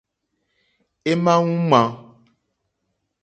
[1.11, 1.81] É ǃmá wúŋmā.